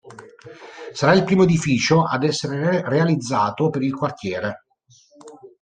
[0.93, 4.65] Sarà il primo edificio ad essere realizzato per il quartiere.